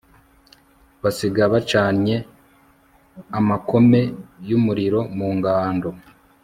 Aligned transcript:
basiga 1.03 1.43
bacanye 1.53 2.15
amakome 3.39 4.01
y'umuriro 4.47 4.99
mu 5.17 5.27
ngando 5.37 5.89